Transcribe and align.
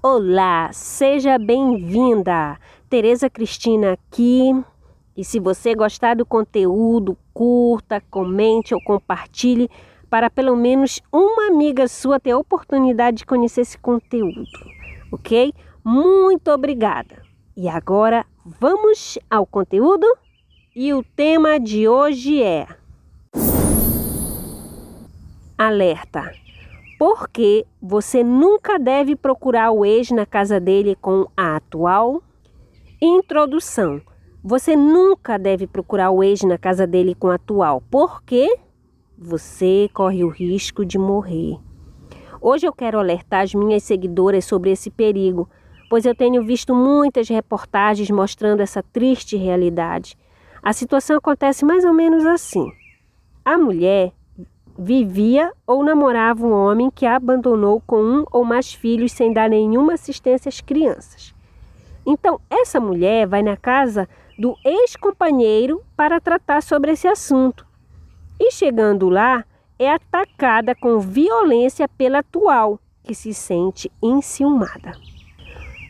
Olá, 0.00 0.70
seja 0.72 1.36
bem-vinda. 1.40 2.56
Tereza 2.88 3.28
Cristina 3.28 3.94
aqui. 3.94 4.52
E 5.16 5.24
se 5.24 5.40
você 5.40 5.74
gostar 5.74 6.14
do 6.14 6.24
conteúdo, 6.24 7.18
curta, 7.34 8.00
comente 8.08 8.72
ou 8.72 8.80
compartilhe 8.80 9.68
para 10.08 10.30
pelo 10.30 10.54
menos 10.54 11.02
uma 11.12 11.48
amiga 11.48 11.88
sua 11.88 12.20
ter 12.20 12.30
a 12.30 12.38
oportunidade 12.38 13.16
de 13.18 13.26
conhecer 13.26 13.62
esse 13.62 13.76
conteúdo, 13.76 14.46
ok? 15.10 15.52
Muito 15.84 16.48
obrigada. 16.52 17.20
E 17.56 17.68
agora 17.68 18.24
vamos 18.60 19.18
ao 19.28 19.44
conteúdo? 19.44 20.06
E 20.76 20.94
o 20.94 21.02
tema 21.02 21.58
de 21.58 21.88
hoje 21.88 22.40
é 22.40 22.68
Alerta 25.58 26.32
porque 26.98 27.64
você 27.80 28.24
nunca 28.24 28.78
deve 28.78 29.14
procurar 29.14 29.70
o 29.70 29.86
ex 29.86 30.10
na 30.10 30.26
casa 30.26 30.58
dele 30.58 30.96
com 31.00 31.26
a 31.36 31.56
atual. 31.56 32.20
Introdução. 33.00 34.02
Você 34.42 34.76
nunca 34.76 35.38
deve 35.38 35.66
procurar 35.66 36.10
o 36.10 36.22
ex 36.22 36.42
na 36.42 36.58
casa 36.58 36.86
dele 36.86 37.14
com 37.14 37.28
a 37.28 37.36
atual, 37.36 37.82
porque 37.88 38.58
você 39.16 39.88
corre 39.94 40.24
o 40.24 40.28
risco 40.28 40.84
de 40.84 40.98
morrer. 40.98 41.58
Hoje 42.40 42.66
eu 42.66 42.72
quero 42.72 42.98
alertar 42.98 43.42
as 43.42 43.54
minhas 43.54 43.84
seguidoras 43.84 44.44
sobre 44.44 44.70
esse 44.70 44.90
perigo, 44.90 45.48
pois 45.88 46.04
eu 46.04 46.14
tenho 46.14 46.44
visto 46.44 46.74
muitas 46.74 47.28
reportagens 47.28 48.10
mostrando 48.10 48.60
essa 48.60 48.82
triste 48.82 49.36
realidade. 49.36 50.16
A 50.62 50.72
situação 50.72 51.16
acontece 51.16 51.64
mais 51.64 51.84
ou 51.84 51.92
menos 51.92 52.26
assim: 52.26 52.66
a 53.44 53.56
mulher 53.56 54.12
vivia 54.78 55.52
ou 55.66 55.82
namorava 55.82 56.46
um 56.46 56.52
homem 56.52 56.88
que 56.88 57.04
a 57.04 57.16
abandonou 57.16 57.82
com 57.84 58.00
um 58.00 58.24
ou 58.30 58.44
mais 58.44 58.72
filhos 58.72 59.10
sem 59.10 59.32
dar 59.32 59.50
nenhuma 59.50 59.94
assistência 59.94 60.48
às 60.48 60.60
crianças. 60.60 61.34
Então, 62.06 62.40
essa 62.48 62.78
mulher 62.78 63.26
vai 63.26 63.42
na 63.42 63.56
casa 63.56 64.08
do 64.38 64.56
ex-companheiro 64.64 65.82
para 65.96 66.20
tratar 66.20 66.62
sobre 66.62 66.92
esse 66.92 67.08
assunto. 67.08 67.66
E 68.38 68.52
chegando 68.52 69.08
lá, 69.08 69.44
é 69.80 69.90
atacada 69.90 70.76
com 70.76 71.00
violência 71.00 71.88
pela 71.88 72.20
atual, 72.20 72.78
que 73.02 73.14
se 73.16 73.34
sente 73.34 73.90
enciumada. 74.00 74.92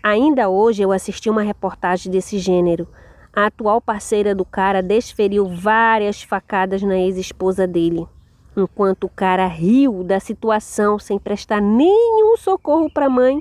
Ainda 0.02 0.48
hoje 0.48 0.82
eu 0.82 0.92
assisti 0.92 1.28
uma 1.28 1.42
reportagem 1.42 2.10
desse 2.10 2.38
gênero. 2.38 2.88
A 3.34 3.46
atual 3.46 3.82
parceira 3.82 4.34
do 4.34 4.46
cara 4.46 4.82
desferiu 4.82 5.46
várias 5.46 6.22
facadas 6.22 6.82
na 6.82 6.96
ex-esposa 6.96 7.66
dele 7.66 8.08
enquanto 8.56 9.04
o 9.04 9.08
cara 9.08 9.46
riu 9.46 10.02
da 10.02 10.18
situação 10.20 10.98
sem 10.98 11.18
prestar 11.18 11.60
nenhum 11.60 12.36
socorro 12.36 12.90
para 12.90 13.06
a 13.06 13.10
mãe 13.10 13.38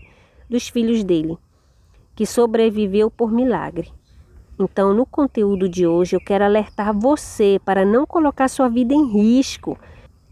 dos 0.50 0.68
filhos 0.70 1.04
dele, 1.04 1.38
que 2.16 2.26
sobreviveu 2.26 3.10
por 3.10 3.32
milagre. 3.32 3.92
Então, 4.60 4.94
no 4.94 5.06
conteúdo 5.06 5.70
de 5.70 5.86
hoje, 5.86 6.16
eu 6.16 6.20
quero 6.20 6.44
alertar 6.44 6.94
você 6.94 7.60
para 7.64 7.86
não 7.86 8.06
colocar 8.06 8.48
sua 8.48 8.68
vida 8.68 8.94
em 8.94 9.06
risco 9.06 9.78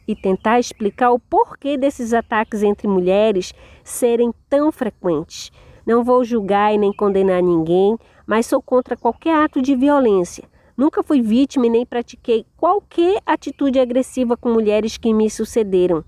e 0.08 0.16
tentar 0.16 0.60
explicar 0.60 1.12
o 1.12 1.20
porquê 1.20 1.78
desses 1.78 2.14
ataques 2.14 2.64
entre 2.64 2.88
mulheres 2.88 3.54
serem 3.84 4.34
tão 4.50 4.72
frequentes. 4.72 5.52
Não 5.86 6.04
vou 6.04 6.24
julgar 6.24 6.74
e 6.74 6.78
nem 6.78 6.92
condenar 6.92 7.44
ninguém, 7.44 7.98
mas 8.26 8.48
sou 8.48 8.62
contra 8.62 8.98
qualquer 8.98 9.44
ato 9.44 9.62
de 9.62 9.76
violência 9.76 10.44
Nunca 10.78 11.02
fui 11.02 11.22
vítima 11.22 11.68
e 11.68 11.70
nem 11.70 11.86
pratiquei 11.86 12.46
qualquer 12.58 13.22
atitude 13.26 13.80
agressiva 13.80 14.36
com 14.36 14.52
mulheres 14.52 14.98
que 14.98 15.14
me 15.14 15.30
sucederam. 15.30 16.04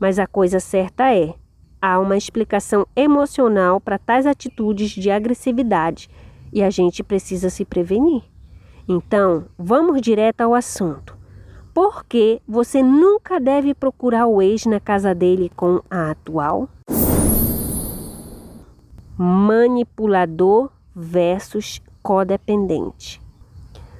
Mas 0.00 0.18
a 0.18 0.26
coisa 0.26 0.58
certa 0.58 1.14
é: 1.14 1.34
há 1.82 1.98
uma 1.98 2.16
explicação 2.16 2.86
emocional 2.96 3.78
para 3.78 3.98
tais 3.98 4.26
atitudes 4.26 4.90
de 4.90 5.10
agressividade 5.10 6.08
e 6.50 6.62
a 6.62 6.70
gente 6.70 7.02
precisa 7.02 7.50
se 7.50 7.64
prevenir. 7.64 8.22
Então, 8.88 9.46
vamos 9.58 10.00
direto 10.00 10.40
ao 10.40 10.54
assunto. 10.54 11.14
Por 11.74 12.04
que 12.06 12.40
você 12.48 12.82
nunca 12.82 13.38
deve 13.38 13.74
procurar 13.74 14.26
o 14.26 14.40
ex 14.40 14.64
na 14.64 14.80
casa 14.80 15.14
dele 15.14 15.50
com 15.54 15.82
a 15.90 16.12
atual? 16.12 16.70
Manipulador 19.18 20.70
versus 20.94 21.82
codependente. 22.02 23.25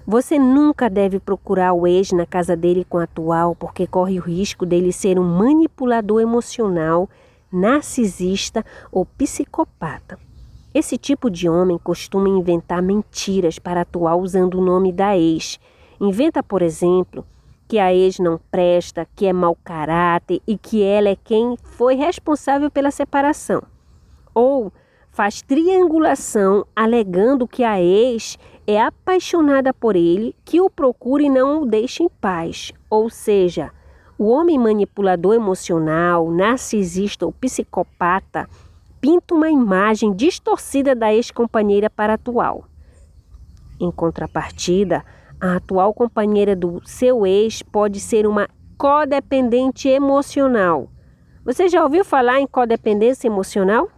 Você 0.06 0.38
nunca 0.38 0.88
deve 0.88 1.18
procurar 1.18 1.72
o 1.72 1.84
ex 1.84 2.12
na 2.12 2.24
casa 2.24 2.56
dele 2.56 2.86
com 2.88 2.98
a 2.98 3.02
atual, 3.02 3.56
porque 3.56 3.88
corre 3.88 4.20
o 4.20 4.22
risco 4.22 4.64
dele 4.64 4.92
ser 4.92 5.18
um 5.18 5.24
manipulador 5.24 6.20
emocional, 6.20 7.10
narcisista 7.50 8.64
ou 8.92 9.04
psicopata. 9.04 10.16
Esse 10.72 10.96
tipo 10.96 11.28
de 11.28 11.48
homem 11.48 11.76
costuma 11.76 12.28
inventar 12.28 12.80
mentiras 12.80 13.58
para 13.58 13.80
atuar 13.80 14.14
usando 14.14 14.60
o 14.60 14.64
nome 14.64 14.92
da 14.92 15.18
ex. 15.18 15.58
Inventa, 16.00 16.40
por 16.40 16.62
exemplo, 16.62 17.26
que 17.66 17.76
a 17.76 17.92
ex 17.92 18.20
não 18.20 18.38
presta, 18.48 19.08
que 19.16 19.26
é 19.26 19.32
mau 19.32 19.58
caráter 19.64 20.40
e 20.46 20.56
que 20.56 20.84
ela 20.84 21.08
é 21.08 21.16
quem 21.16 21.56
foi 21.64 21.96
responsável 21.96 22.70
pela 22.70 22.92
separação. 22.92 23.60
Ou 24.32 24.72
faz 25.16 25.40
triangulação 25.40 26.66
alegando 26.76 27.48
que 27.48 27.64
a 27.64 27.80
ex 27.80 28.38
é 28.66 28.78
apaixonada 28.78 29.72
por 29.72 29.96
ele, 29.96 30.36
que 30.44 30.60
o 30.60 30.68
procura 30.68 31.22
e 31.22 31.30
não 31.30 31.62
o 31.62 31.66
deixa 31.66 32.02
em 32.02 32.08
paz. 32.20 32.70
Ou 32.90 33.08
seja, 33.08 33.72
o 34.18 34.28
homem 34.28 34.58
manipulador 34.58 35.32
emocional, 35.32 36.30
narcisista 36.30 37.24
ou 37.24 37.32
psicopata 37.32 38.46
pinta 39.00 39.34
uma 39.34 39.48
imagem 39.48 40.12
distorcida 40.12 40.94
da 40.94 41.14
ex-companheira 41.14 41.88
para 41.88 42.12
a 42.12 42.16
atual. 42.16 42.66
Em 43.80 43.90
contrapartida, 43.90 45.02
a 45.40 45.56
atual 45.56 45.94
companheira 45.94 46.54
do 46.54 46.82
seu 46.84 47.26
ex 47.26 47.62
pode 47.62 48.00
ser 48.00 48.26
uma 48.26 48.50
codependente 48.76 49.88
emocional. 49.88 50.90
Você 51.42 51.70
já 51.70 51.82
ouviu 51.82 52.04
falar 52.04 52.38
em 52.38 52.46
codependência 52.46 53.26
emocional? 53.28 53.88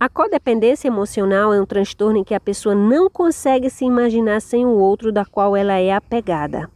A 0.00 0.08
codependência 0.08 0.88
emocional 0.88 1.52
é 1.52 1.60
um 1.60 1.66
transtorno 1.66 2.16
em 2.16 2.24
que 2.24 2.32
a 2.32 2.40
pessoa 2.40 2.74
não 2.74 3.10
consegue 3.10 3.68
se 3.68 3.84
imaginar 3.84 4.40
sem 4.40 4.64
o 4.64 4.70
outro 4.70 5.12
da 5.12 5.26
qual 5.26 5.54
ela 5.54 5.74
é 5.74 5.92
apegada. 5.92 6.70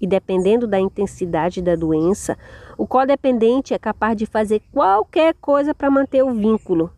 E 0.00 0.06
dependendo 0.06 0.66
da 0.66 0.80
intensidade 0.80 1.60
da 1.60 1.76
doença, 1.76 2.34
o 2.78 2.86
codependente 2.86 3.74
é 3.74 3.78
capaz 3.78 4.16
de 4.16 4.24
fazer 4.24 4.62
qualquer 4.72 5.34
coisa 5.34 5.74
para 5.74 5.90
manter 5.90 6.22
o 6.22 6.32
vínculo. 6.32 6.90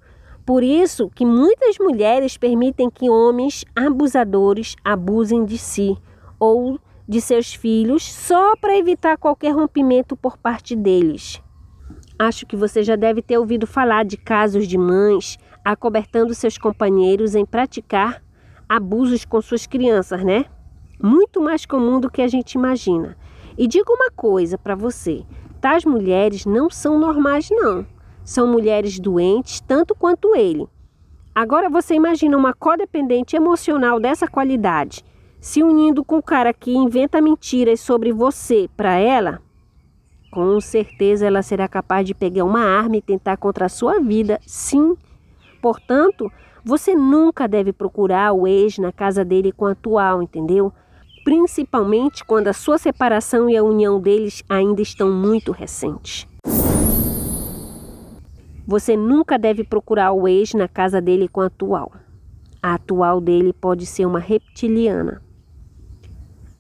Por 0.47 0.63
isso 0.63 1.11
que 1.11 1.27
muitas 1.27 1.77
mulheres 1.81 2.37
permitem 2.37 2.89
que 2.89 3.11
homens 3.11 3.65
abusadores 3.75 4.77
abusem 4.85 5.45
de 5.45 5.59
si 5.59 5.99
ou 6.39 6.79
de 7.09 7.21
seus 7.21 7.53
filhos 7.53 8.05
só 8.05 8.55
para 8.55 8.79
evitar 8.79 9.19
qualquer 9.19 9.51
rompimento 9.51 10.15
por 10.15 10.39
parte 10.39 10.77
deles. 10.77 11.43
Acho 12.17 12.47
que 12.47 12.55
você 12.55 12.85
já 12.85 12.95
deve 12.95 13.21
ter 13.21 13.37
ouvido 13.37 13.67
falar 13.67 14.05
de 14.05 14.17
casos 14.17 14.69
de 14.69 14.79
mães 14.79 15.37
acobertando 15.65 16.35
seus 16.35 16.59
companheiros 16.59 17.35
em 17.35 17.45
praticar 17.45 18.23
abusos 18.69 19.25
com 19.25 19.41
suas 19.41 19.67
crianças, 19.67 20.23
né? 20.23 20.45
Muito 21.03 21.41
mais 21.41 21.65
comum 21.65 21.99
do 21.99 22.11
que 22.11 22.23
a 22.23 22.29
gente 22.29 22.53
imagina. 22.53 23.17
E 23.57 23.67
digo 23.67 23.93
uma 23.93 24.11
coisa 24.11 24.59
para 24.59 24.75
você: 24.75 25.25
tais 25.61 25.85
mulheres 25.85 26.45
não 26.45 26.69
são 26.69 26.99
normais, 26.99 27.49
não. 27.51 27.87
São 28.25 28.47
mulheres 28.47 28.99
doentes 28.99 29.61
tanto 29.61 29.95
quanto 29.95 30.35
ele. 30.35 30.69
Agora 31.35 31.69
você 31.69 31.95
imagina 31.95 32.37
uma 32.37 32.55
codependente 32.55 33.35
emocional 33.35 33.99
dessa 33.99 34.29
qualidade 34.29 35.05
se 35.41 35.63
unindo 35.63 36.03
com 36.03 36.17
o 36.17 36.23
cara 36.23 36.55
que 36.55 36.75
inventa 36.75 37.21
mentiras 37.21 37.81
sobre 37.81 38.13
você 38.13 38.67
para 38.75 38.97
ela? 38.97 39.43
Com 40.31 40.59
certeza 40.59 41.27
ela 41.27 41.43
será 41.43 41.69
capaz 41.69 42.07
de 42.07 42.15
pegar 42.15 42.45
uma 42.45 42.63
arma 42.65 42.97
e 42.97 43.03
tentar 43.03 43.37
contra 43.37 43.67
a 43.67 43.69
sua 43.69 44.01
vida, 44.01 44.41
sim 44.47 44.97
Portanto, 45.65 46.31
você 46.63 46.95
nunca 46.95 47.49
deve 47.49 47.73
procurar 47.73 48.35
o 48.35 48.47
ex 48.47 48.77
na 48.77 48.93
casa 48.93 49.25
dele 49.25 49.51
com 49.51 49.65
a 49.65 49.71
atual, 49.71 50.23
entendeu? 50.23 50.71
Principalmente 51.25 52.23
quando 52.23 52.49
a 52.49 52.53
sua 52.53 52.77
separação 52.77 53.49
e 53.49 53.57
a 53.57 53.65
união 53.65 53.99
deles 53.99 54.45
ainda 54.47 54.83
estão 54.83 55.11
muito 55.11 55.53
recentes. 55.53 56.29
Você 58.67 58.95
nunca 58.95 59.39
deve 59.39 59.65
procurar 59.65 60.13
o 60.13 60.29
ex 60.29 60.53
na 60.53 60.69
casa 60.69 61.01
dele 61.01 61.29
com 61.29 61.41
a 61.41 61.47
atual. 61.47 61.93
A 62.63 62.75
atual 62.75 63.19
dele 63.19 63.55
pode 63.55 63.87
ser 63.87 64.05
uma 64.05 64.21
reptiliana. 64.21 65.23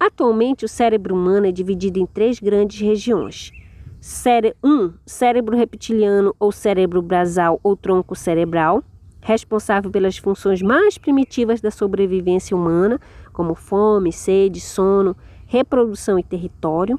Atualmente, 0.01 0.65
o 0.65 0.69
cérebro 0.69 1.15
humano 1.15 1.47
é 1.47 1.53
dividido 1.53 1.99
em 1.99 2.07
três 2.07 2.41
grandes 2.41 2.81
regiões. 2.81 3.53
Cére 4.01 4.57
1. 4.65 4.67
Um, 4.67 4.95
cérebro 5.05 5.55
reptiliano 5.55 6.35
ou 6.41 6.51
cérebro 6.51 7.03
basal 7.03 7.61
ou 7.63 7.77
tronco 7.77 8.17
cerebral 8.17 8.83
responsável 9.25 9.91
pelas 9.91 10.19
funções 10.19 10.61
mais 10.61 10.99
primitivas 10.99 11.59
da 11.59 11.71
sobrevivência 11.71 12.55
humana, 12.55 13.01
como 13.33 13.55
fome, 13.55 14.13
sede, 14.13 14.61
sono, 14.61 15.17
reprodução 15.47 16.19
e 16.19 16.23
território. 16.23 16.99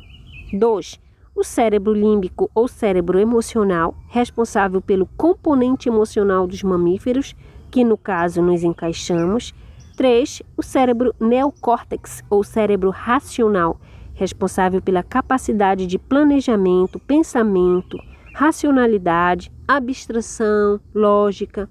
2. 0.51 0.99
o 1.35 1.43
cérebro 1.43 1.93
límbico 1.93 2.49
ou 2.55 2.67
cérebro 2.67 3.19
emocional, 3.19 3.93
responsável 4.07 4.81
pelo 4.81 5.05
componente 5.17 5.87
emocional 5.87 6.47
dos 6.47 6.63
mamíferos, 6.63 7.35
que 7.69 7.83
no 7.83 7.97
caso 7.97 8.41
nos 8.41 8.63
encaixamos. 8.63 9.53
3. 9.95 10.41
O 10.57 10.63
cérebro 10.63 11.13
neocórtex 11.19 12.23
ou 12.27 12.43
cérebro 12.43 12.89
racional, 12.89 13.79
responsável 14.15 14.81
pela 14.81 15.03
capacidade 15.03 15.85
de 15.85 15.99
planejamento, 15.99 16.99
pensamento, 16.99 17.99
racionalidade, 18.33 19.51
abstração, 19.67 20.79
lógica. 20.93 21.69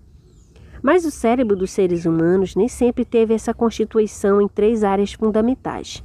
Mas 0.85 1.05
o 1.05 1.11
cérebro 1.11 1.57
dos 1.57 1.73
seres 1.73 2.05
humanos 2.05 2.55
nem 2.55 2.69
sempre 2.69 3.05
teve 3.05 3.35
essa 3.35 3.53
constituição 3.53 4.41
em 4.41 4.47
três 4.47 4.85
áreas 4.85 5.15
fundamentais 5.15 6.01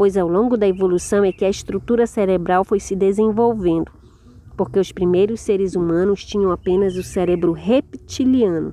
pois 0.00 0.16
ao 0.16 0.26
longo 0.26 0.56
da 0.56 0.66
evolução 0.66 1.22
é 1.22 1.30
que 1.30 1.44
a 1.44 1.50
estrutura 1.50 2.06
cerebral 2.06 2.64
foi 2.64 2.80
se 2.80 2.96
desenvolvendo, 2.96 3.92
porque 4.56 4.78
os 4.78 4.90
primeiros 4.90 5.42
seres 5.42 5.76
humanos 5.76 6.24
tinham 6.24 6.50
apenas 6.50 6.96
o 6.96 7.02
cérebro 7.02 7.52
reptiliano. 7.52 8.72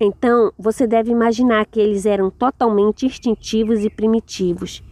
Então, 0.00 0.50
você 0.58 0.86
deve 0.86 1.10
imaginar 1.10 1.66
que 1.66 1.78
eles 1.78 2.06
eram 2.06 2.30
totalmente 2.30 3.04
instintivos 3.04 3.84
e 3.84 3.90
primitivos. 3.90 4.82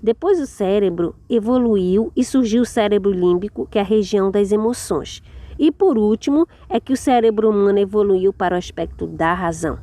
Depois 0.00 0.40
o 0.40 0.46
cérebro 0.46 1.16
evoluiu 1.28 2.12
e 2.14 2.24
surgiu 2.24 2.62
o 2.62 2.64
cérebro 2.64 3.10
límbico, 3.10 3.66
que 3.68 3.78
é 3.78 3.80
a 3.80 3.84
região 3.84 4.30
das 4.30 4.52
emoções. 4.52 5.20
E 5.58 5.72
por 5.72 5.98
último, 5.98 6.46
é 6.68 6.78
que 6.78 6.92
o 6.92 6.96
cérebro 6.96 7.50
humano 7.50 7.78
evoluiu 7.78 8.32
para 8.32 8.54
o 8.54 8.58
aspecto 8.58 9.06
da 9.06 9.34
razão. 9.34 9.78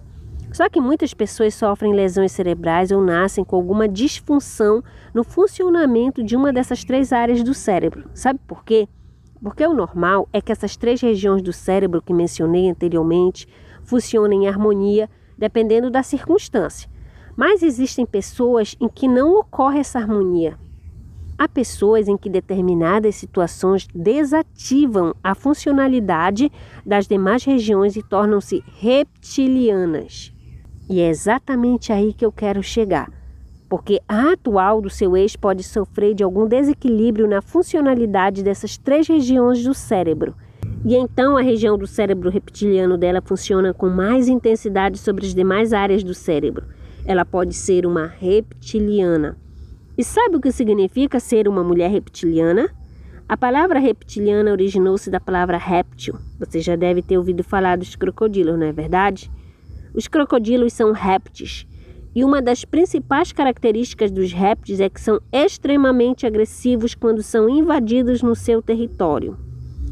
Só 0.51 0.69
que 0.69 0.79
muitas 0.79 1.13
pessoas 1.13 1.53
sofrem 1.53 1.93
lesões 1.93 2.31
cerebrais 2.31 2.89
ou 2.89 3.01
nascem 3.01 3.43
com 3.43 3.57
alguma 3.57 3.89
disfunção 3.89 4.81
no 5.13 5.21
funcionamento 5.21 6.23
de 6.23 6.33
uma 6.33 6.53
dessas 6.53 6.83
três 6.85 7.11
áreas 7.11 7.43
do 7.43 7.53
cérebro. 7.53 8.09
Sabe 8.13 8.39
por 8.47 8.63
quê? 8.63 8.87
Porque 9.43 9.65
o 9.65 9.73
normal 9.73 10.29
é 10.31 10.39
que 10.39 10.53
essas 10.53 10.77
três 10.77 11.01
regiões 11.01 11.41
do 11.41 11.51
cérebro 11.51 12.01
que 12.01 12.13
mencionei 12.13 12.69
anteriormente 12.69 13.47
funcionem 13.83 14.45
em 14.45 14.47
harmonia 14.47 15.09
dependendo 15.37 15.89
da 15.89 16.01
circunstância. 16.01 16.89
Mas 17.35 17.61
existem 17.61 18.05
pessoas 18.05 18.77
em 18.79 18.87
que 18.87 19.09
não 19.09 19.37
ocorre 19.37 19.79
essa 19.79 19.99
harmonia. 19.99 20.57
Há 21.37 21.49
pessoas 21.49 22.07
em 22.07 22.15
que 22.15 22.29
determinadas 22.29 23.15
situações 23.15 23.87
desativam 23.93 25.13
a 25.21 25.35
funcionalidade 25.35 26.49
das 26.85 27.07
demais 27.07 27.43
regiões 27.43 27.97
e 27.97 28.01
tornam-se 28.01 28.63
reptilianas. 28.79 30.31
E 30.89 31.01
é 31.01 31.09
exatamente 31.09 31.91
aí 31.91 32.13
que 32.13 32.25
eu 32.25 32.31
quero 32.31 32.63
chegar, 32.63 33.11
porque 33.67 33.99
a 34.07 34.31
atual 34.31 34.81
do 34.81 34.89
seu 34.89 35.17
ex 35.17 35.35
pode 35.35 35.61
sofrer 35.63 36.13
de 36.13 36.23
algum 36.23 36.47
desequilíbrio 36.47 37.27
na 37.27 37.41
funcionalidade 37.41 38.41
dessas 38.41 38.77
três 38.77 39.05
regiões 39.05 39.61
do 39.61 39.73
cérebro. 39.73 40.35
E 40.85 40.95
então 40.95 41.35
a 41.35 41.41
região 41.41 41.77
do 41.77 41.87
cérebro 41.87 42.29
reptiliano 42.29 42.97
dela 42.97 43.21
funciona 43.21 43.73
com 43.73 43.89
mais 43.89 44.29
intensidade 44.29 44.99
sobre 44.99 45.25
as 45.25 45.33
demais 45.33 45.73
áreas 45.73 46.01
do 46.01 46.13
cérebro. 46.13 46.65
Ela 47.05 47.25
pode 47.25 47.55
ser 47.55 47.85
uma 47.85 48.05
reptiliana. 48.05 49.37
E 49.97 50.03
sabe 50.03 50.35
o 50.35 50.41
que 50.41 50.51
significa 50.51 51.21
ser 51.21 51.47
uma 51.47 51.63
mulher 51.63 51.89
reptiliana? 51.89 52.69
A 53.29 53.37
palavra 53.37 53.79
reptiliana 53.79 54.51
originou-se 54.51 55.09
da 55.09 55.21
palavra 55.21 55.57
réptil. 55.57 56.15
Você 56.37 56.59
já 56.59 56.75
deve 56.75 57.01
ter 57.01 57.17
ouvido 57.17 57.43
falar 57.43 57.77
dos 57.77 57.95
crocodilos, 57.95 58.59
não 58.59 58.65
é 58.65 58.73
verdade? 58.73 59.31
Os 59.93 60.07
crocodilos 60.09 60.73
são 60.73 60.91
répteis, 60.91 61.65
e 62.13 62.25
uma 62.25 62.41
das 62.41 62.65
principais 62.65 63.31
características 63.31 64.11
dos 64.11 64.33
répteis 64.33 64.81
é 64.81 64.89
que 64.89 64.99
são 64.99 65.21
extremamente 65.31 66.25
agressivos 66.25 66.93
quando 66.93 67.23
são 67.23 67.49
invadidos 67.49 68.21
no 68.21 68.35
seu 68.35 68.61
território. 68.61 69.37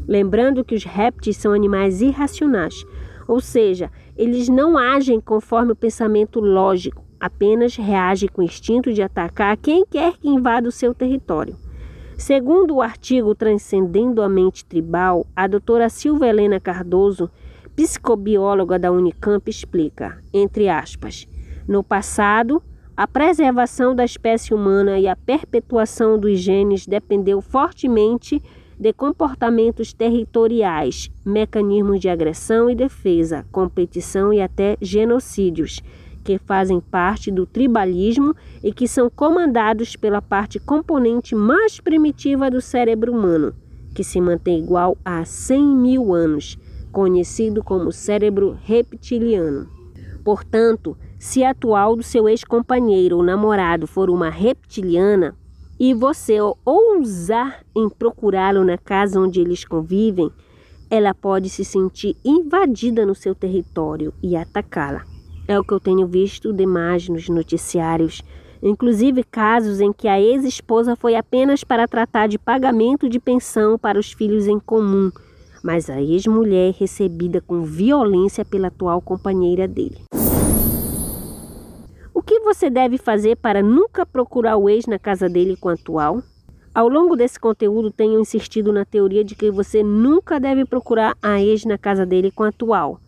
Lembrando 0.06 0.62
que 0.62 0.74
os 0.74 0.84
répteis 0.84 1.38
são 1.38 1.52
animais 1.52 2.02
irracionais, 2.02 2.84
ou 3.26 3.40
seja, 3.40 3.90
eles 4.16 4.50
não 4.50 4.76
agem 4.76 5.18
conforme 5.18 5.72
o 5.72 5.76
pensamento 5.76 6.40
lógico, 6.40 7.03
apenas 7.24 7.74
reagem 7.74 8.28
com 8.28 8.42
o 8.42 8.44
instinto 8.44 8.92
de 8.92 9.00
atacar 9.00 9.56
quem 9.56 9.82
quer 9.86 10.12
que 10.18 10.28
invada 10.28 10.68
o 10.68 10.72
seu 10.72 10.92
território. 10.92 11.56
Segundo 12.18 12.74
o 12.74 12.82
artigo 12.82 13.34
Transcendendo 13.34 14.20
a 14.20 14.28
Mente 14.28 14.62
Tribal, 14.62 15.26
a 15.34 15.46
doutora 15.46 15.88
Silva 15.88 16.26
Helena 16.26 16.60
Cardoso 16.60 17.30
psicobióloga 17.74 18.78
da 18.78 18.92
Unicamp 18.92 19.48
explica, 19.48 20.22
entre 20.34 20.68
aspas, 20.68 21.26
no 21.66 21.82
passado, 21.82 22.62
a 22.94 23.08
preservação 23.08 23.94
da 23.94 24.04
espécie 24.04 24.52
humana 24.52 24.98
e 24.98 25.08
a 25.08 25.16
perpetuação 25.16 26.18
dos 26.18 26.38
genes 26.38 26.86
dependeu 26.86 27.40
fortemente 27.40 28.38
de 28.78 28.92
comportamentos 28.92 29.94
territoriais, 29.94 31.10
mecanismos 31.24 32.00
de 32.00 32.10
agressão 32.10 32.68
e 32.68 32.74
defesa, 32.74 33.46
competição 33.50 34.30
e 34.30 34.42
até 34.42 34.76
genocídios, 34.78 35.80
que 36.24 36.38
fazem 36.38 36.80
parte 36.80 37.30
do 37.30 37.44
tribalismo 37.44 38.34
e 38.62 38.72
que 38.72 38.88
são 38.88 39.10
comandados 39.10 39.94
pela 39.94 40.22
parte 40.22 40.58
componente 40.58 41.34
mais 41.34 41.78
primitiva 41.78 42.50
do 42.50 42.62
cérebro 42.62 43.12
humano, 43.12 43.54
que 43.94 44.02
se 44.02 44.20
mantém 44.20 44.58
igual 44.58 44.96
a 45.04 45.24
100 45.24 45.62
mil 45.76 46.14
anos, 46.14 46.58
conhecido 46.90 47.62
como 47.62 47.92
cérebro 47.92 48.56
reptiliano. 48.64 49.68
Portanto, 50.24 50.96
se 51.18 51.44
a 51.44 51.50
atual 51.50 51.94
do 51.94 52.02
seu 52.02 52.28
ex-companheiro 52.28 53.18
ou 53.18 53.22
namorado 53.22 53.86
for 53.86 54.08
uma 54.08 54.30
reptiliana 54.30 55.36
e 55.78 55.92
você 55.92 56.38
ousar 56.64 57.62
em 57.76 57.88
procurá-lo 57.88 58.64
na 58.64 58.78
casa 58.78 59.20
onde 59.20 59.40
eles 59.40 59.64
convivem, 59.64 60.30
ela 60.88 61.12
pode 61.12 61.50
se 61.50 61.64
sentir 61.64 62.16
invadida 62.24 63.04
no 63.04 63.14
seu 63.14 63.34
território 63.34 64.14
e 64.22 64.36
atacá-la. 64.36 65.13
É 65.46 65.58
o 65.58 65.64
que 65.64 65.72
eu 65.72 65.80
tenho 65.80 66.06
visto 66.06 66.52
demais 66.52 67.08
nos 67.08 67.28
noticiários, 67.28 68.22
inclusive 68.62 69.22
casos 69.24 69.80
em 69.80 69.92
que 69.92 70.08
a 70.08 70.20
ex-esposa 70.20 70.96
foi 70.96 71.14
apenas 71.14 71.62
para 71.62 71.86
tratar 71.86 72.26
de 72.26 72.38
pagamento 72.38 73.08
de 73.08 73.18
pensão 73.18 73.78
para 73.78 73.98
os 73.98 74.12
filhos 74.12 74.46
em 74.46 74.58
comum 74.58 75.10
mas 75.64 75.88
a 75.88 75.98
ex-mulher 75.98 76.68
é 76.68 76.74
recebida 76.78 77.40
com 77.40 77.62
violência 77.62 78.44
pela 78.44 78.68
atual 78.68 79.00
companheira 79.00 79.66
dele. 79.66 79.96
O 82.12 82.20
que 82.20 82.38
você 82.40 82.68
deve 82.68 82.98
fazer 82.98 83.36
para 83.36 83.62
nunca 83.62 84.04
procurar 84.04 84.58
o 84.58 84.68
ex 84.68 84.84
na 84.84 84.98
casa 84.98 85.26
dele 85.26 85.56
com 85.56 85.70
a 85.70 85.72
atual? 85.72 86.22
Ao 86.74 86.86
longo 86.86 87.16
desse 87.16 87.40
conteúdo, 87.40 87.90
tenho 87.90 88.20
insistido 88.20 88.74
na 88.74 88.84
teoria 88.84 89.24
de 89.24 89.34
que 89.34 89.50
você 89.50 89.82
nunca 89.82 90.38
deve 90.38 90.66
procurar 90.66 91.16
a 91.22 91.40
ex 91.40 91.64
na 91.64 91.78
casa 91.78 92.04
dele 92.04 92.30
com 92.30 92.42
a 92.42 92.48
atual. 92.48 93.00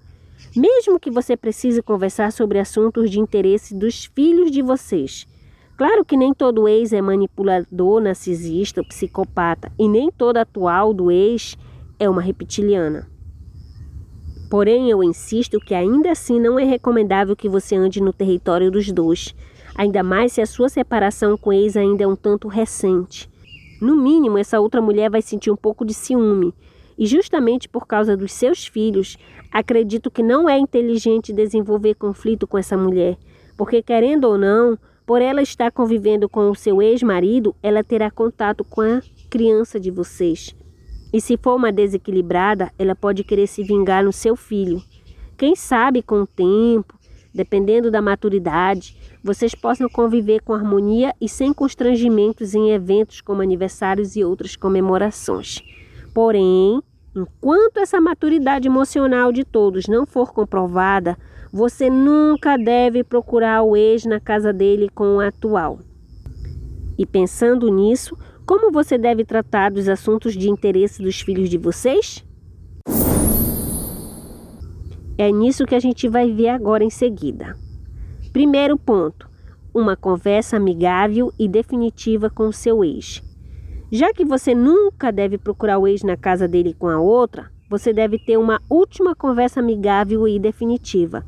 Mesmo 0.55 1.01
que 1.01 1.11
você 1.11 1.37
precise 1.37 1.83
conversar 1.83 2.33
sobre 2.33 2.59
assuntos 2.59 3.11
de 3.11 3.19
interesse 3.19 3.75
dos 3.75 4.05
filhos 4.05 4.51
de 4.51 4.63
vocês. 4.63 5.27
Claro 5.77 6.05
que 6.05 6.17
nem 6.17 6.33
todo 6.33 6.67
ex 6.67 6.93
é 6.93 7.03
manipulador, 7.03 8.01
narcisista 8.01 8.81
ou 8.81 8.87
psicopata, 8.87 9.71
e 9.79 9.87
nem 9.87 10.11
toda 10.11 10.41
atual 10.41 10.95
do 10.95 11.11
ex 11.11 11.57
é 11.99 12.09
uma 12.09 12.23
reptiliana. 12.23 13.07
Porém, 14.49 14.91
eu 14.91 15.03
insisto 15.03 15.59
que 15.59 15.75
ainda 15.75 16.13
assim 16.13 16.41
não 16.41 16.59
é 16.59 16.65
recomendável 16.65 17.35
que 17.35 17.49
você 17.49 17.75
ande 17.77 18.01
no 18.01 18.13
território 18.13 18.71
dos 18.71 18.91
dois, 18.91 19.35
ainda 19.75 20.03
mais 20.03 20.33
se 20.33 20.41
a 20.41 20.47
sua 20.47 20.69
separação 20.69 21.37
com 21.37 21.53
ex 21.53 21.77
ainda 21.77 22.05
é 22.05 22.07
um 22.07 22.17
tanto 22.17 22.49
recente. 22.49 23.29
No 23.81 23.97
mínimo, 23.97 24.39
essa 24.39 24.59
outra 24.61 24.81
mulher 24.81 25.11
vai 25.11 25.21
sentir 25.21 25.51
um 25.51 25.57
pouco 25.57 25.85
de 25.85 25.93
ciúme, 25.93 26.55
e 26.99 27.07
justamente 27.07 27.69
por 27.69 27.87
causa 27.87 28.17
dos 28.17 28.33
seus 28.33 28.67
filhos, 28.67 29.17
acredito 29.53 30.11
que 30.11 30.23
não 30.23 30.49
é 30.49 30.59
inteligente 30.59 31.33
desenvolver 31.33 31.95
conflito 31.95 32.47
com 32.47 32.59
essa 32.59 32.77
mulher, 32.77 33.17
porque 33.57 33.83
querendo 33.83 34.25
ou 34.25 34.39
não, 34.39 34.79
por 35.07 35.23
ela 35.23 35.41
estar 35.41 35.71
convivendo 35.71 36.29
com 36.29 36.51
o 36.51 36.55
seu 36.55 36.83
ex-marido, 36.83 37.55
ela 37.63 37.85
terá 37.85 38.11
contato 38.11 38.65
com 38.65 38.81
a 38.81 39.01
criança 39.31 39.79
de 39.79 39.91
vocês. 39.91 40.55
E 41.13 41.21
se 41.21 41.37
for 41.37 41.55
uma 41.55 41.73
desequilibrada, 41.73 42.73
ela 42.79 42.95
pode 42.95 43.23
querer 43.23 43.47
se 43.47 43.63
vingar 43.63 44.05
no 44.05 44.13
seu 44.13 44.35
filho. 44.35 44.83
Quem 45.39 45.55
sabe 45.55 46.03
com 46.03 46.23
o 46.23 46.27
tempo, 46.27 46.95
dependendo 47.33 47.91
da 47.91 48.03
maturidade, 48.03 48.97
vocês 49.23 49.55
possam 49.55 49.89
conviver 49.89 50.41
com 50.43 50.53
harmonia 50.55 51.15
e 51.21 51.29
sem 51.29 51.53
constrangimentos 51.53 52.55
em 52.55 52.71
eventos 52.71 53.21
como 53.21 53.43
aniversários 53.43 54.17
e 54.17 54.25
outras 54.25 54.57
comemorações. 54.57 55.63
Porém, 56.17 56.81
enquanto 57.15 57.77
essa 57.77 58.01
maturidade 58.01 58.67
emocional 58.67 59.31
de 59.31 59.45
todos 59.45 59.87
não 59.87 60.07
for 60.07 60.33
comprovada, 60.33 61.15
você 61.53 61.91
nunca 61.91 62.57
deve 62.57 63.05
procurar 63.05 63.63
o 63.63 63.77
ex 63.77 64.07
na 64.07 64.19
casa 64.19 64.51
dele 64.51 64.89
com 64.89 65.17
o 65.17 65.21
atual. 65.21 65.79
E 66.97 67.05
pensando 67.05 67.71
nisso, 67.71 68.17
como 68.47 68.73
você 68.73 68.97
deve 68.97 69.27
tratar 69.27 69.71
dos 69.71 69.91
assuntos 69.91 70.33
de 70.33 70.49
interesse 70.49 71.03
dos 71.03 71.21
filhos 71.21 71.51
de 71.51 71.59
vocês? 71.59 72.25
É 75.19 75.31
nisso 75.31 75.67
que 75.67 75.75
a 75.75 75.81
gente 75.81 76.09
vai 76.09 76.33
ver 76.33 76.49
agora 76.49 76.83
em 76.83 76.89
seguida. 76.89 77.59
Primeiro 78.33 78.79
ponto: 78.79 79.29
uma 79.75 79.95
conversa 79.95 80.57
amigável 80.57 81.31
e 81.39 81.47
definitiva 81.47 82.31
com 82.31 82.49
o 82.49 82.55
seu 82.55 82.83
ex. 82.83 83.26
Já 83.91 84.13
que 84.13 84.25
você 84.25 84.55
nunca 84.55 85.13
deve 85.13 85.39
procurar 85.39 85.79
o 85.79 85.87
ex 85.87 86.03
na 86.03 86.17
casa 86.17 86.49
dele 86.49 86.75
com 86.75 86.89
a 86.89 86.99
outra, 86.99 87.53
você 87.71 87.93
deve 87.93 88.19
ter 88.19 88.37
uma 88.37 88.61
última 88.69 89.15
conversa 89.15 89.61
amigável 89.61 90.27
e 90.27 90.39
definitiva. 90.41 91.25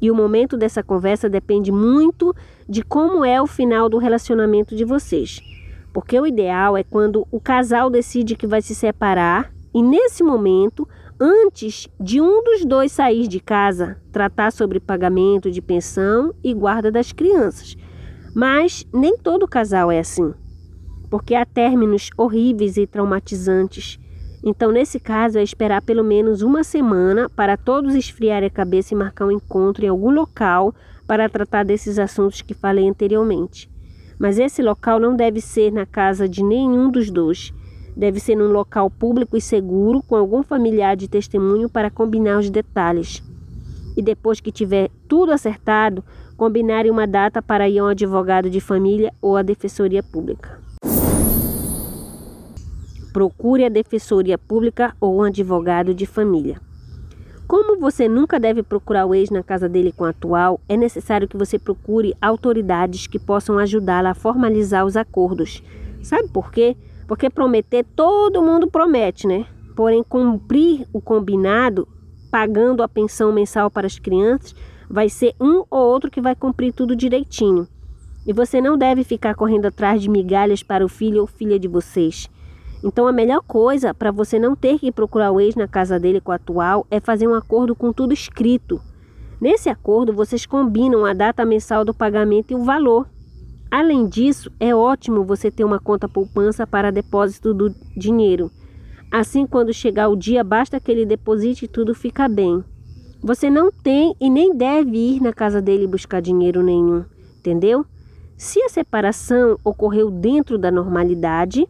E 0.00 0.10
o 0.10 0.14
momento 0.14 0.56
dessa 0.56 0.82
conversa 0.82 1.28
depende 1.28 1.70
muito 1.70 2.34
de 2.68 2.82
como 2.82 3.24
é 3.24 3.40
o 3.40 3.46
final 3.46 3.88
do 3.88 3.98
relacionamento 3.98 4.74
de 4.74 4.84
vocês. 4.84 5.40
Porque 5.92 6.18
o 6.18 6.26
ideal 6.26 6.76
é 6.76 6.82
quando 6.82 7.26
o 7.30 7.40
casal 7.40 7.88
decide 7.88 8.34
que 8.34 8.48
vai 8.48 8.60
se 8.60 8.74
separar 8.74 9.52
e 9.72 9.80
nesse 9.80 10.24
momento, 10.24 10.88
antes 11.20 11.88
de 12.00 12.20
um 12.20 12.42
dos 12.42 12.64
dois 12.64 12.90
sair 12.90 13.28
de 13.28 13.38
casa, 13.38 13.96
tratar 14.10 14.50
sobre 14.50 14.80
pagamento 14.80 15.50
de 15.50 15.62
pensão 15.62 16.34
e 16.42 16.52
guarda 16.52 16.90
das 16.90 17.12
crianças. 17.12 17.76
Mas 18.34 18.84
nem 18.92 19.16
todo 19.16 19.46
casal 19.46 19.90
é 19.90 20.00
assim, 20.00 20.34
porque 21.12 21.36
há 21.36 21.46
términos 21.46 22.10
horríveis 22.16 22.76
e 22.76 22.88
traumatizantes 22.88 24.00
então, 24.44 24.72
nesse 24.72 24.98
caso, 24.98 25.38
é 25.38 25.42
esperar 25.42 25.82
pelo 25.82 26.02
menos 26.02 26.42
uma 26.42 26.64
semana 26.64 27.28
para 27.28 27.56
todos 27.56 27.94
esfriarem 27.94 28.48
a 28.48 28.50
cabeça 28.50 28.92
e 28.92 28.96
marcar 28.96 29.26
um 29.26 29.30
encontro 29.30 29.84
em 29.84 29.88
algum 29.88 30.10
local 30.10 30.74
para 31.06 31.28
tratar 31.28 31.64
desses 31.64 31.98
assuntos 31.98 32.42
que 32.42 32.52
falei 32.52 32.88
anteriormente. 32.88 33.70
Mas 34.18 34.38
esse 34.38 34.60
local 34.60 34.98
não 34.98 35.14
deve 35.14 35.40
ser 35.40 35.72
na 35.72 35.86
casa 35.86 36.28
de 36.28 36.42
nenhum 36.42 36.90
dos 36.90 37.08
dois. 37.08 37.54
Deve 37.96 38.18
ser 38.18 38.34
num 38.34 38.50
local 38.50 38.90
público 38.90 39.36
e 39.36 39.40
seguro, 39.40 40.02
com 40.02 40.16
algum 40.16 40.42
familiar 40.42 40.96
de 40.96 41.08
testemunho 41.08 41.68
para 41.68 41.90
combinar 41.90 42.38
os 42.38 42.50
detalhes. 42.50 43.22
E 43.96 44.02
depois 44.02 44.40
que 44.40 44.50
tiver 44.50 44.90
tudo 45.06 45.30
acertado, 45.30 46.02
combinarem 46.36 46.90
uma 46.90 47.06
data 47.06 47.40
para 47.40 47.68
ir 47.68 47.78
a 47.78 47.84
um 47.84 47.88
advogado 47.88 48.50
de 48.50 48.60
família 48.60 49.12
ou 49.20 49.36
à 49.36 49.42
defensoria 49.42 50.02
pública. 50.02 50.61
Procure 53.12 53.64
a 53.64 53.68
defensoria 53.68 54.38
pública 54.38 54.96
ou 54.98 55.18
um 55.18 55.22
advogado 55.22 55.94
de 55.94 56.06
família. 56.06 56.58
Como 57.46 57.78
você 57.78 58.08
nunca 58.08 58.40
deve 58.40 58.62
procurar 58.62 59.04
o 59.04 59.14
ex 59.14 59.28
na 59.28 59.42
casa 59.42 59.68
dele 59.68 59.92
com 59.92 60.04
o 60.04 60.06
atual, 60.06 60.58
é 60.66 60.74
necessário 60.76 61.28
que 61.28 61.36
você 61.36 61.58
procure 61.58 62.16
autoridades 62.22 63.06
que 63.06 63.18
possam 63.18 63.58
ajudá-la 63.58 64.12
a 64.12 64.14
formalizar 64.14 64.86
os 64.86 64.96
acordos. 64.96 65.62
Sabe 66.02 66.28
por 66.28 66.50
quê? 66.50 66.74
Porque 67.06 67.28
prometer 67.28 67.84
todo 67.94 68.42
mundo 68.42 68.70
promete, 68.70 69.26
né? 69.26 69.44
Porém, 69.76 70.02
cumprir 70.02 70.86
o 70.94 71.00
combinado, 71.00 71.86
pagando 72.30 72.82
a 72.82 72.88
pensão 72.88 73.30
mensal 73.30 73.70
para 73.70 73.86
as 73.86 73.98
crianças, 73.98 74.54
vai 74.88 75.10
ser 75.10 75.34
um 75.38 75.64
ou 75.70 75.80
outro 75.80 76.10
que 76.10 76.22
vai 76.22 76.34
cumprir 76.34 76.72
tudo 76.72 76.96
direitinho. 76.96 77.68
E 78.26 78.32
você 78.32 78.58
não 78.58 78.78
deve 78.78 79.04
ficar 79.04 79.34
correndo 79.34 79.66
atrás 79.66 80.00
de 80.00 80.08
migalhas 80.08 80.62
para 80.62 80.82
o 80.82 80.88
filho 80.88 81.20
ou 81.20 81.26
filha 81.26 81.58
de 81.58 81.68
vocês. 81.68 82.30
Então 82.82 83.06
a 83.06 83.12
melhor 83.12 83.42
coisa 83.42 83.94
para 83.94 84.10
você 84.10 84.38
não 84.38 84.56
ter 84.56 84.78
que 84.78 84.90
procurar 84.90 85.30
o 85.30 85.40
ex 85.40 85.54
na 85.54 85.68
casa 85.68 86.00
dele 86.00 86.20
com 86.20 86.32
o 86.32 86.34
atual 86.34 86.86
é 86.90 86.98
fazer 86.98 87.28
um 87.28 87.34
acordo 87.34 87.74
com 87.74 87.92
tudo 87.92 88.12
escrito. 88.12 88.80
Nesse 89.40 89.68
acordo 89.68 90.12
vocês 90.12 90.46
combinam 90.46 91.04
a 91.04 91.12
data 91.12 91.44
mensal 91.44 91.84
do 91.84 91.94
pagamento 91.94 92.52
e 92.52 92.54
o 92.54 92.64
valor. 92.64 93.06
Além 93.70 94.06
disso, 94.06 94.50
é 94.60 94.74
ótimo 94.74 95.24
você 95.24 95.50
ter 95.50 95.64
uma 95.64 95.80
conta 95.80 96.08
poupança 96.08 96.66
para 96.66 96.92
depósito 96.92 97.54
do 97.54 97.74
dinheiro. 97.96 98.50
Assim, 99.10 99.46
quando 99.46 99.72
chegar 99.72 100.08
o 100.08 100.16
dia, 100.16 100.42
basta 100.42 100.80
que 100.80 100.90
ele 100.90 101.06
deposite 101.06 101.64
e 101.64 101.68
tudo 101.68 101.94
fica 101.94 102.28
bem. 102.28 102.64
Você 103.22 103.48
não 103.48 103.70
tem 103.70 104.14
e 104.20 104.28
nem 104.28 104.56
deve 104.56 104.96
ir 104.96 105.22
na 105.22 105.32
casa 105.32 105.62
dele 105.62 105.86
buscar 105.86 106.20
dinheiro 106.20 106.62
nenhum, 106.62 107.04
entendeu? 107.38 107.86
Se 108.36 108.60
a 108.62 108.68
separação 108.68 109.56
ocorreu 109.64 110.10
dentro 110.10 110.58
da 110.58 110.70
normalidade, 110.70 111.68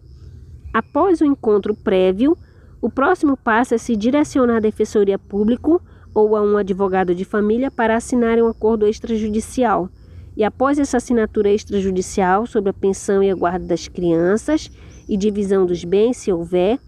Após 0.72 1.20
o 1.20 1.24
encontro 1.24 1.74
prévio, 1.74 2.36
o 2.80 2.88
próximo 2.88 3.36
passo 3.36 3.74
é 3.74 3.78
se 3.78 3.94
direcionar 3.94 4.56
à 4.56 4.60
defensoria 4.60 5.18
público 5.18 5.82
ou 6.14 6.34
a 6.34 6.42
um 6.42 6.56
advogado 6.56 7.14
de 7.14 7.24
família 7.24 7.70
para 7.70 7.96
assinar 7.96 8.38
um 8.38 8.48
acordo 8.48 8.86
extrajudicial. 8.86 9.90
E 10.34 10.42
após 10.42 10.78
essa 10.78 10.96
assinatura 10.96 11.50
extrajudicial 11.50 12.46
sobre 12.46 12.70
a 12.70 12.74
pensão 12.74 13.22
e 13.22 13.30
a 13.30 13.34
guarda 13.34 13.66
das 13.66 13.86
crianças 13.86 14.70
e 15.06 15.16
divisão 15.16 15.66
dos 15.66 15.84
bens, 15.84 16.16
se 16.16 16.32
houver, 16.32 16.78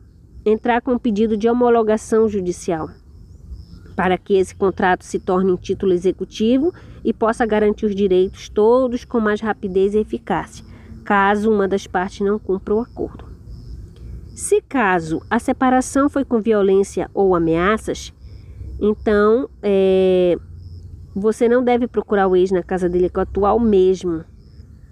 entrar 0.47 0.81
com 0.81 0.93
um 0.93 0.99
pedido 0.99 1.37
de 1.37 1.49
homologação 1.49 2.27
judicial, 2.27 2.89
para 3.95 4.17
que 4.17 4.35
esse 4.35 4.55
contrato 4.55 5.05
se 5.05 5.19
torne 5.19 5.53
um 5.53 5.57
título 5.57 5.93
executivo 5.93 6.73
e 7.05 7.13
possa 7.13 7.45
garantir 7.45 7.85
os 7.85 7.95
direitos 7.95 8.49
todos 8.49 9.05
com 9.05 9.21
mais 9.21 9.43
rapidez 9.43 9.95
e 9.95 9.99
eficácia, 9.99 10.65
caso 11.05 11.51
uma 11.51 11.69
das 11.69 11.87
partes 11.87 12.21
não 12.21 12.39
cumpra 12.39 12.75
o 12.75 12.81
acordo. 12.81 13.34
Se 14.35 14.61
caso 14.61 15.23
a 15.31 15.39
separação 15.39 16.09
foi 16.09 16.25
com 16.25 16.41
violência 16.41 17.09
ou 17.15 17.37
ameaças, 17.37 18.13
então 18.81 19.49
é, 19.63 20.37
você 21.15 21.49
não 21.49 21.63
deve 21.63 21.87
procurar 21.87 22.27
o 22.27 22.35
ex 22.35 22.51
na 22.51 22.63
casa 22.63 22.89
dele 22.89 23.09
com 23.09 23.21
atual 23.21 23.61
mesmo. 23.61 24.25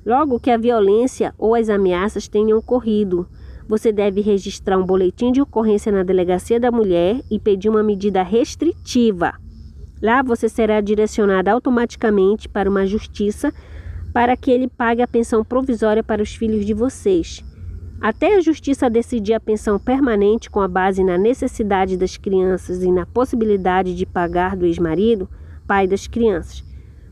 Logo 0.06 0.38
que 0.38 0.48
a 0.48 0.56
violência 0.56 1.34
ou 1.36 1.56
as 1.56 1.68
ameaças 1.68 2.28
tenham 2.28 2.56
ocorrido, 2.56 3.28
você 3.68 3.90
deve 3.90 4.20
registrar 4.20 4.78
um 4.78 4.86
boletim 4.86 5.32
de 5.32 5.42
ocorrência 5.42 5.90
na 5.90 6.04
delegacia 6.04 6.60
da 6.60 6.70
mulher 6.70 7.20
e 7.28 7.40
pedir 7.40 7.68
uma 7.68 7.82
medida 7.82 8.22
restritiva. 8.22 9.34
Lá 10.00 10.22
você 10.22 10.48
será 10.48 10.80
direcionada 10.80 11.50
automaticamente 11.50 12.48
para 12.48 12.70
uma 12.70 12.86
justiça 12.86 13.52
para 14.12 14.36
que 14.36 14.52
ele 14.52 14.68
pague 14.68 15.02
a 15.02 15.08
pensão 15.08 15.44
provisória 15.44 16.02
para 16.02 16.22
os 16.22 16.32
filhos 16.32 16.64
de 16.64 16.74
vocês. 16.74 17.42
Até 18.02 18.34
a 18.34 18.40
justiça 18.40 18.90
decidir 18.90 19.32
a 19.32 19.38
pensão 19.38 19.78
permanente 19.78 20.50
com 20.50 20.60
a 20.60 20.66
base 20.66 21.04
na 21.04 21.16
necessidade 21.16 21.96
das 21.96 22.16
crianças 22.16 22.82
e 22.82 22.90
na 22.90 23.06
possibilidade 23.06 23.94
de 23.94 24.04
pagar 24.04 24.56
do 24.56 24.66
ex-marido, 24.66 25.28
pai 25.68 25.86
das 25.86 26.08
crianças. 26.08 26.64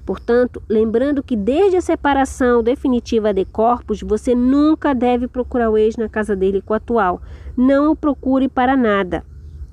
Portanto, 0.04 0.60
lembrando 0.68 1.22
que 1.22 1.36
desde 1.36 1.76
a 1.76 1.80
separação 1.80 2.60
definitiva 2.60 3.32
de 3.32 3.44
corpos, 3.44 4.02
você 4.02 4.34
nunca 4.34 4.92
deve 4.92 5.28
procurar 5.28 5.70
o 5.70 5.78
ex 5.78 5.96
na 5.96 6.08
casa 6.08 6.34
dele 6.34 6.60
com 6.60 6.72
o 6.72 6.76
atual. 6.76 7.22
Não 7.56 7.92
o 7.92 7.96
procure 7.96 8.48
para 8.48 8.76
nada. 8.76 9.24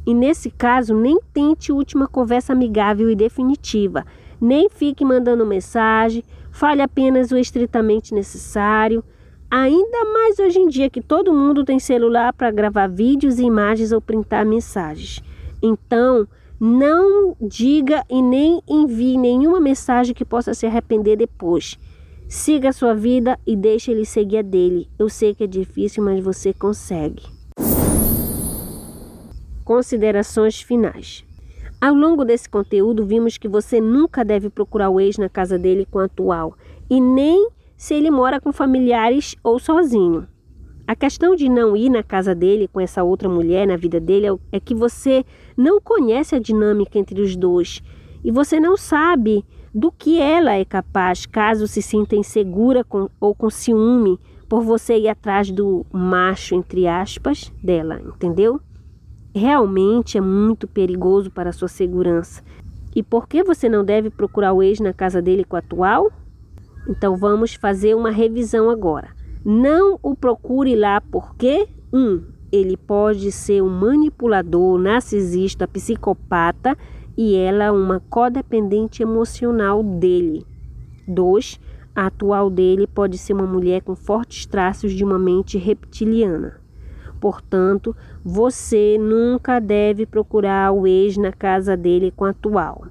E 0.06 0.14
nesse 0.14 0.52
caso, 0.52 0.94
nem 0.94 1.20
tente 1.34 1.72
última 1.72 2.08
conversa 2.08 2.54
amigável 2.54 3.10
e 3.10 3.16
definitiva. 3.16 4.06
Nem 4.40 4.70
fique 4.70 5.04
mandando 5.04 5.48
mensagem, 5.48 6.24
fale 6.52 6.84
apenas 6.84 7.32
o 7.32 7.38
estritamente 7.38 8.14
necessário. 8.14 9.04
Ainda 9.50 10.04
mais 10.14 10.40
hoje 10.40 10.60
em 10.60 10.68
dia 10.68 10.90
que 10.90 11.02
todo 11.02 11.34
mundo 11.34 11.64
tem 11.64 11.80
celular 11.80 12.34
para 12.34 12.52
gravar 12.52 12.88
vídeos 12.88 13.40
imagens 13.40 13.94
ou 13.94 14.02
printar 14.02 14.46
mensagens. 14.46 15.24
Então, 15.64 16.28
não 16.60 17.34
diga 17.40 18.04
e 18.10 18.22
nem 18.22 18.62
envie 18.68 19.18
nenhuma 19.18 19.62
mensagem 19.62 20.14
que 20.14 20.26
possa 20.26 20.54
se 20.54 20.66
arrepender 20.66 21.16
depois. 21.16 21.78
Siga 22.28 22.70
a 22.70 22.74
sua 22.74 22.94
vida 22.94 23.40
e 23.48 23.56
deixe 23.56 23.90
ele 23.90 24.04
seguir 24.04 24.40
a 24.40 24.42
dele. 24.42 24.90
Eu 25.00 25.08
sei 25.08 25.34
que 25.34 25.46
é 25.46 25.48
difícil, 25.48 26.04
mas 26.04 26.22
você 26.22 26.54
consegue. 26.54 27.24
Considerações 29.64 30.62
finais. 30.62 31.24
Ao 31.80 31.94
longo 31.94 32.26
desse 32.26 32.50
conteúdo, 32.50 33.06
vimos 33.06 33.38
que 33.38 33.48
você 33.48 33.80
nunca 33.80 34.26
deve 34.26 34.50
procurar 34.50 34.90
o 34.90 35.00
ex 35.00 35.18
na 35.18 35.30
casa 35.30 35.58
dele 35.58 35.88
com 35.90 36.00
atual 36.00 36.54
e 36.90 37.00
nem 37.00 37.50
se 37.78 37.94
ele 37.94 38.10
mora 38.10 38.42
com 38.42 38.52
familiares 38.52 39.36
ou 39.44 39.60
sozinho. 39.60 40.28
A 40.88 40.96
questão 40.96 41.36
de 41.36 41.48
não 41.48 41.76
ir 41.76 41.90
na 41.90 42.02
casa 42.02 42.34
dele 42.34 42.68
com 42.68 42.82
essa 42.82 43.04
outra 43.04 43.30
mulher 43.30 43.68
na 43.68 43.78
vida 43.78 44.00
dele 44.00 44.28
é, 44.28 44.38
é 44.54 44.60
que 44.60 44.74
você 44.74 45.24
não 45.56 45.80
conhece 45.80 46.36
a 46.36 46.40
dinâmica 46.40 46.98
entre 46.98 47.22
os 47.22 47.36
dois 47.36 47.84
e 48.24 48.32
você 48.32 48.60
não 48.60 48.76
sabe 48.76 49.46
do 49.74 49.92
que 49.92 50.20
ela 50.20 50.54
é 50.54 50.66
capaz 50.66 51.26
caso 51.26 51.68
se 51.68 51.82
sinta 51.82 52.16
insegura 52.16 52.84
com, 52.84 53.10
ou 53.20 53.36
com 53.36 53.50
ciúme 53.50 54.18
por 54.50 54.62
você 54.62 54.98
ir 54.98 55.10
atrás 55.10 55.52
do 55.52 55.86
macho, 55.92 56.56
entre 56.56 56.88
aspas, 56.88 57.52
dela, 57.62 58.02
entendeu? 58.02 58.60
Realmente 59.36 60.18
é 60.18 60.22
muito 60.22 60.68
perigoso 60.68 61.30
para 61.30 61.50
a 61.50 61.54
sua 61.54 61.68
segurança. 61.68 62.42
E 62.96 63.04
por 63.04 63.28
que 63.28 63.44
você 63.44 63.70
não 63.70 63.84
deve 63.84 64.10
procurar 64.10 64.54
o 64.54 64.64
ex 64.64 64.80
na 64.80 64.94
casa 64.94 65.22
dele 65.22 65.44
com 65.44 65.56
o 65.56 65.60
atual? 65.60 66.12
Então 66.88 67.18
vamos 67.18 67.54
fazer 67.54 67.96
uma 67.96 68.12
revisão 68.12 68.70
agora. 68.70 69.10
Não 69.44 70.00
o 70.02 70.16
procure 70.16 70.76
lá 70.76 71.02
porque 71.02 71.68
um, 71.94 72.24
ele 72.52 72.78
pode 72.78 73.32
ser 73.32 73.62
um 73.62 73.70
manipulador, 73.70 74.80
narcisista, 74.80 75.68
psicopata 75.68 76.78
e 77.18 77.36
ela 77.36 77.72
uma 77.72 78.00
codependente 78.10 79.02
emocional 79.02 79.84
dele. 79.84 80.46
Dois, 81.08 81.60
a 81.96 82.08
atual 82.08 82.50
dele 82.50 82.86
pode 82.86 83.18
ser 83.18 83.34
uma 83.34 83.48
mulher 83.48 83.82
com 83.82 83.96
fortes 83.96 84.46
traços 84.46 84.94
de 84.94 85.04
uma 85.04 85.18
mente 85.18 85.58
reptiliana. 85.58 86.62
Portanto, 87.20 87.96
você 88.24 88.98
nunca 89.00 89.60
deve 89.60 90.06
procurar 90.06 90.72
o 90.72 90.86
ex 90.86 91.18
na 91.18 91.32
casa 91.32 91.76
dele 91.76 92.14
com 92.16 92.26
a 92.26 92.30
atual. 92.30 92.86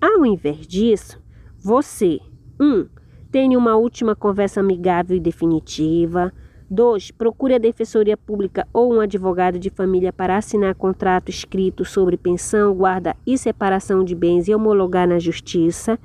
Ao 0.00 0.24
invés 0.24 0.66
disso, 0.66 1.20
você, 1.62 2.18
um, 2.58 2.86
Tenha 3.32 3.58
uma 3.58 3.76
última 3.76 4.14
conversa 4.14 4.60
amigável 4.60 5.16
e 5.16 5.20
definitiva. 5.20 6.30
2. 6.70 7.12
Procure 7.12 7.54
a 7.54 7.58
Defensoria 7.58 8.14
Pública 8.14 8.68
ou 8.74 8.92
um 8.92 9.00
advogado 9.00 9.58
de 9.58 9.70
família 9.70 10.12
para 10.12 10.36
assinar 10.36 10.74
contrato 10.74 11.30
escrito 11.30 11.82
sobre 11.82 12.18
pensão, 12.18 12.74
guarda 12.74 13.16
e 13.26 13.38
separação 13.38 14.04
de 14.04 14.14
bens 14.14 14.48
e 14.48 14.54
homologar 14.54 15.08
na 15.08 15.18
Justiça. 15.18 15.98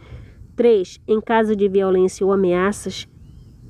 3. 0.55 1.01
Em 1.05 1.19
caso 1.19 1.53
de 1.53 1.67
violência 1.67 2.25
ou 2.25 2.31
ameaças, 2.31 3.05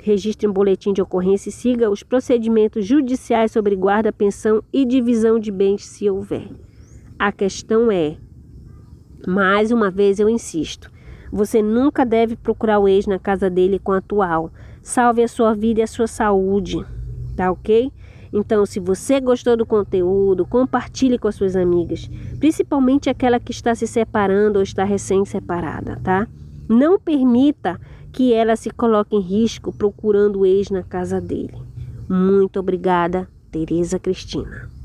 registre 0.03 0.47
um 0.47 0.53
boletim 0.53 0.93
de 0.93 1.01
ocorrência 1.01 1.49
e 1.49 1.51
siga 1.51 1.89
os 1.89 2.03
procedimentos 2.03 2.85
judiciais 2.85 3.51
sobre 3.51 3.75
guarda, 3.75 4.13
pensão 4.13 4.63
e 4.71 4.85
divisão 4.85 5.39
de 5.39 5.51
bens, 5.51 5.83
se 5.83 6.07
houver. 6.07 6.47
A 7.17 7.31
questão 7.31 7.91
é, 7.91 8.17
mais 9.27 9.71
uma 9.71 9.89
vez 9.89 10.19
eu 10.19 10.29
insisto, 10.29 10.95
você 11.31 11.61
nunca 11.61 12.05
deve 12.05 12.35
procurar 12.35 12.79
o 12.79 12.87
ex 12.87 13.05
na 13.05 13.19
casa 13.19 13.49
dele 13.49 13.79
com 13.79 13.91
a 13.91 13.97
atual. 13.97 14.51
Salve 14.81 15.23
a 15.23 15.27
sua 15.27 15.53
vida 15.53 15.79
e 15.79 15.83
a 15.83 15.87
sua 15.87 16.07
saúde, 16.07 16.85
tá 17.35 17.51
ok? 17.51 17.91
Então, 18.31 18.65
se 18.65 18.79
você 18.79 19.19
gostou 19.19 19.55
do 19.55 19.65
conteúdo, 19.65 20.45
compartilhe 20.45 21.17
com 21.17 21.27
as 21.27 21.35
suas 21.35 21.55
amigas, 21.55 22.09
principalmente 22.39 23.09
aquela 23.09 23.39
que 23.39 23.51
está 23.51 23.73
se 23.73 23.87
separando 23.87 24.59
ou 24.59 24.63
está 24.63 24.83
recém-separada, 24.83 25.99
tá? 26.03 26.27
Não 26.67 26.99
permita 26.99 27.79
que 28.11 28.33
ela 28.33 28.55
se 28.55 28.69
coloque 28.69 29.15
em 29.15 29.21
risco 29.21 29.71
procurando 29.71 30.39
o 30.39 30.45
ex 30.45 30.69
na 30.69 30.83
casa 30.83 31.21
dele. 31.21 31.53
Muito 32.09 32.59
obrigada, 32.59 33.27
Tereza 33.51 33.99
Cristina. 33.99 34.76